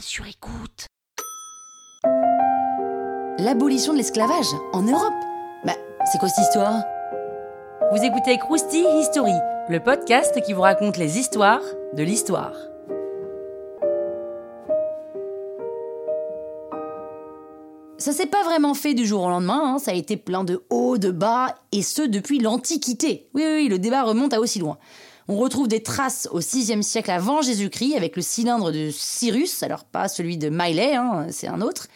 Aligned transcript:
sur 0.00 0.26
écoute. 0.26 0.86
L'abolition 3.38 3.92
de 3.92 3.98
l'esclavage 3.98 4.46
en 4.72 4.82
Europe 4.82 5.12
Bah, 5.64 5.74
c'est 6.10 6.18
quoi 6.18 6.28
cette 6.28 6.44
histoire? 6.44 6.82
Vous 7.92 8.02
écoutez 8.02 8.38
Krusty 8.38 8.84
History, 8.98 9.34
le 9.68 9.80
podcast 9.80 10.40
qui 10.44 10.52
vous 10.52 10.62
raconte 10.62 10.96
les 10.96 11.18
histoires 11.18 11.62
de 11.92 12.02
l'histoire. 12.02 12.54
Ça 17.98 18.12
s'est 18.12 18.26
pas 18.26 18.42
vraiment 18.42 18.74
fait 18.74 18.94
du 18.94 19.06
jour 19.06 19.22
au 19.22 19.28
lendemain, 19.28 19.74
hein. 19.74 19.78
ça 19.78 19.90
a 19.90 19.94
été 19.94 20.16
plein 20.16 20.44
de 20.44 20.64
hauts, 20.70 20.98
de 20.98 21.10
bas, 21.10 21.54
et 21.72 21.82
ce 21.82 22.02
depuis 22.02 22.38
l'Antiquité. 22.38 23.28
Oui, 23.34 23.42
oui, 23.44 23.54
oui, 23.54 23.68
le 23.68 23.78
débat 23.78 24.02
remonte 24.02 24.32
à 24.32 24.40
aussi 24.40 24.58
loin. 24.58 24.78
On 25.26 25.36
retrouve 25.36 25.68
des 25.68 25.82
traces 25.82 26.28
au 26.32 26.40
6e 26.40 26.82
siècle 26.82 27.10
avant 27.10 27.40
Jésus-Christ 27.40 27.96
avec 27.96 28.14
le 28.14 28.20
cylindre 28.20 28.70
de 28.70 28.90
Cyrus, 28.90 29.62
alors 29.62 29.84
pas 29.84 30.08
celui 30.08 30.36
de 30.36 30.50
Miley, 30.50 30.96
hein, 30.96 31.28
c'est 31.30 31.48
un 31.48 31.62
autre. 31.62 31.88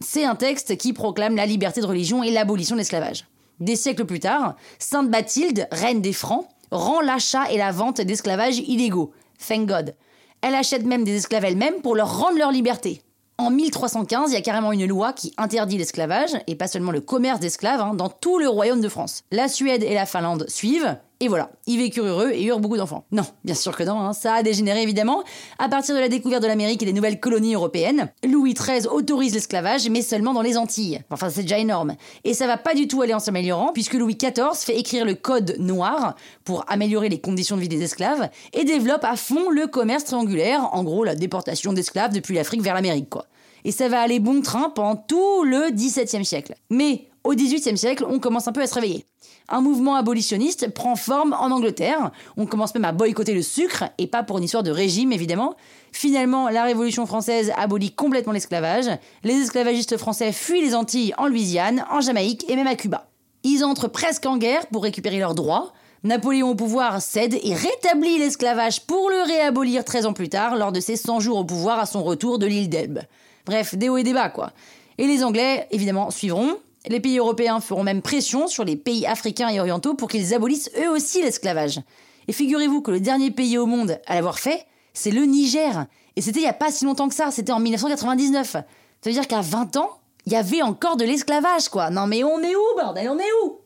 C'est 0.00 0.24
un 0.24 0.34
texte 0.34 0.78
qui 0.78 0.94
proclame 0.94 1.36
la 1.36 1.44
liberté 1.44 1.82
de 1.82 1.86
religion 1.86 2.22
et 2.22 2.30
l'abolition 2.30 2.76
de 2.76 2.80
l'esclavage. 2.80 3.26
Des 3.60 3.76
siècles 3.76 4.06
plus 4.06 4.20
tard, 4.20 4.56
Sainte 4.78 5.10
Bathilde, 5.10 5.68
reine 5.70 6.00
des 6.00 6.14
Francs, 6.14 6.48
rend 6.70 7.02
l'achat 7.02 7.50
et 7.50 7.58
la 7.58 7.70
vente 7.70 8.00
d'esclavage 8.00 8.58
illégaux. 8.58 9.12
Thank 9.46 9.68
God. 9.68 9.94
Elle 10.40 10.54
achète 10.54 10.86
même 10.86 11.04
des 11.04 11.16
esclaves 11.16 11.44
elle-même 11.44 11.82
pour 11.82 11.94
leur 11.94 12.18
rendre 12.18 12.38
leur 12.38 12.50
liberté. 12.50 13.02
En 13.36 13.50
1315, 13.50 14.30
il 14.30 14.34
y 14.34 14.36
a 14.36 14.42
carrément 14.42 14.72
une 14.72 14.86
loi 14.86 15.12
qui 15.12 15.34
interdit 15.36 15.76
l'esclavage, 15.76 16.30
et 16.46 16.54
pas 16.54 16.66
seulement 16.66 16.92
le 16.92 17.00
commerce 17.02 17.40
d'esclaves, 17.40 17.80
hein, 17.80 17.94
dans 17.94 18.08
tout 18.08 18.38
le 18.38 18.48
royaume 18.48 18.80
de 18.80 18.88
France. 18.88 19.24
La 19.30 19.48
Suède 19.48 19.82
et 19.82 19.94
la 19.94 20.06
Finlande 20.06 20.46
suivent, 20.48 20.96
et 21.22 21.28
voilà, 21.28 21.50
ils 21.66 21.76
vécurent 21.76 22.06
heureux 22.06 22.30
et 22.32 22.42
eurent 22.44 22.60
beaucoup 22.60 22.78
d'enfants. 22.78 23.04
Non, 23.12 23.24
bien 23.44 23.54
sûr 23.54 23.76
que 23.76 23.82
non, 23.82 24.00
hein. 24.00 24.14
ça 24.14 24.36
a 24.36 24.42
dégénéré 24.42 24.82
évidemment. 24.82 25.22
À 25.58 25.68
partir 25.68 25.94
de 25.94 26.00
la 26.00 26.08
découverte 26.08 26.42
de 26.42 26.48
l'Amérique 26.48 26.82
et 26.82 26.86
des 26.86 26.94
nouvelles 26.94 27.20
colonies 27.20 27.54
européennes, 27.54 28.10
Louis 28.24 28.54
XIII 28.54 28.86
autorise 28.86 29.34
l'esclavage, 29.34 29.90
mais 29.90 30.00
seulement 30.00 30.32
dans 30.32 30.40
les 30.40 30.56
Antilles. 30.56 31.02
Enfin, 31.10 31.28
c'est 31.28 31.42
déjà 31.42 31.58
énorme. 31.58 31.94
Et 32.24 32.32
ça 32.32 32.46
va 32.46 32.56
pas 32.56 32.74
du 32.74 32.88
tout 32.88 33.02
aller 33.02 33.12
en 33.12 33.18
s'améliorant, 33.18 33.72
puisque 33.74 33.92
Louis 33.92 34.16
XIV 34.16 34.54
fait 34.54 34.78
écrire 34.78 35.04
le 35.04 35.14
Code 35.14 35.56
noir 35.58 36.14
pour 36.44 36.64
améliorer 36.68 37.10
les 37.10 37.20
conditions 37.20 37.56
de 37.56 37.60
vie 37.60 37.68
des 37.68 37.82
esclaves, 37.82 38.30
et 38.54 38.64
développe 38.64 39.04
à 39.04 39.16
fond 39.16 39.50
le 39.50 39.66
commerce 39.66 40.04
triangulaire, 40.04 40.70
en 40.72 40.82
gros 40.84 41.04
la 41.04 41.14
déportation 41.14 41.74
d'esclaves 41.74 42.14
depuis 42.14 42.34
l'Afrique 42.34 42.62
vers 42.62 42.74
l'Amérique, 42.74 43.10
quoi. 43.10 43.26
Et 43.64 43.72
ça 43.72 43.88
va 43.88 44.00
aller 44.00 44.20
bon 44.20 44.40
train 44.40 44.70
pendant 44.70 44.96
tout 44.96 45.44
le 45.44 45.70
XVIIe 45.70 46.24
siècle. 46.24 46.54
Mais 46.70 47.09
au 47.24 47.34
XVIIIe 47.34 47.76
siècle, 47.76 48.06
on 48.08 48.18
commence 48.18 48.48
un 48.48 48.52
peu 48.52 48.62
à 48.62 48.66
se 48.66 48.74
réveiller. 48.74 49.04
Un 49.48 49.60
mouvement 49.60 49.96
abolitionniste 49.96 50.72
prend 50.72 50.96
forme 50.96 51.34
en 51.38 51.50
Angleterre. 51.50 52.12
On 52.36 52.46
commence 52.46 52.74
même 52.74 52.84
à 52.84 52.92
boycotter 52.92 53.34
le 53.34 53.42
sucre, 53.42 53.84
et 53.98 54.06
pas 54.06 54.22
pour 54.22 54.38
une 54.38 54.44
histoire 54.44 54.62
de 54.62 54.70
régime 54.70 55.12
évidemment. 55.12 55.56
Finalement, 55.92 56.48
la 56.48 56.62
Révolution 56.62 57.04
française 57.06 57.52
abolit 57.56 57.92
complètement 57.92 58.32
l'esclavage. 58.32 58.86
Les 59.24 59.34
esclavagistes 59.34 59.96
français 59.96 60.32
fuient 60.32 60.62
les 60.62 60.74
Antilles 60.74 61.14
en 61.18 61.26
Louisiane, 61.26 61.84
en 61.90 62.00
Jamaïque 62.00 62.48
et 62.48 62.56
même 62.56 62.68
à 62.68 62.76
Cuba. 62.76 63.08
Ils 63.42 63.64
entrent 63.64 63.88
presque 63.88 64.26
en 64.26 64.36
guerre 64.36 64.66
pour 64.68 64.82
récupérer 64.82 65.18
leurs 65.18 65.34
droits. 65.34 65.72
Napoléon 66.04 66.50
au 66.50 66.54
pouvoir 66.54 67.02
cède 67.02 67.34
et 67.42 67.54
rétablit 67.54 68.18
l'esclavage 68.18 68.86
pour 68.86 69.10
le 69.10 69.26
réabolir 69.26 69.84
13 69.84 70.06
ans 70.06 70.12
plus 70.14 70.30
tard 70.30 70.56
lors 70.56 70.72
de 70.72 70.80
ses 70.80 70.96
100 70.96 71.20
jours 71.20 71.38
au 71.38 71.44
pouvoir 71.44 71.78
à 71.78 71.86
son 71.86 72.02
retour 72.02 72.38
de 72.38 72.46
l'île 72.46 72.70
d'Elbe. 72.70 73.00
Bref, 73.44 73.74
des 73.74 73.88
hauts 73.88 73.98
et 73.98 74.02
des 74.02 74.14
bas 74.14 74.30
quoi. 74.30 74.52
Et 74.96 75.06
les 75.06 75.24
Anglais, 75.24 75.66
évidemment, 75.70 76.10
suivront. 76.10 76.56
Les 76.88 77.00
pays 77.00 77.18
européens 77.18 77.60
feront 77.60 77.82
même 77.82 78.00
pression 78.00 78.46
sur 78.46 78.64
les 78.64 78.76
pays 78.76 79.06
africains 79.06 79.48
et 79.48 79.60
orientaux 79.60 79.94
pour 79.94 80.08
qu'ils 80.08 80.34
abolissent 80.34 80.70
eux 80.78 80.88
aussi 80.90 81.22
l'esclavage. 81.22 81.80
Et 82.26 82.32
figurez-vous 82.32 82.80
que 82.80 82.90
le 82.90 83.00
dernier 83.00 83.30
pays 83.30 83.58
au 83.58 83.66
monde 83.66 84.00
à 84.06 84.14
l'avoir 84.14 84.38
fait, 84.38 84.66
c'est 84.94 85.10
le 85.10 85.24
Niger. 85.24 85.86
Et 86.16 86.22
c'était 86.22 86.40
il 86.40 86.44
n'y 86.44 86.48
a 86.48 86.54
pas 86.54 86.70
si 86.70 86.84
longtemps 86.84 87.08
que 87.08 87.14
ça, 87.14 87.30
c'était 87.30 87.52
en 87.52 87.60
1999. 87.60 88.50
Ça 88.52 88.64
veut 89.04 89.12
dire 89.12 89.28
qu'à 89.28 89.42
20 89.42 89.76
ans, 89.76 89.90
il 90.26 90.32
y 90.32 90.36
avait 90.36 90.62
encore 90.62 90.96
de 90.96 91.04
l'esclavage, 91.04 91.68
quoi. 91.68 91.90
Non 91.90 92.06
mais 92.06 92.24
on 92.24 92.40
est 92.40 92.56
où, 92.56 92.62
bordel, 92.76 93.08
on 93.10 93.18
est 93.18 93.32
où? 93.44 93.60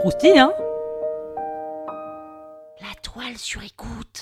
Krusty, 0.00 0.38
hein? 0.38 0.52
La 2.80 2.94
toile 3.02 3.38
sur 3.38 3.62
écoute. 3.62 4.21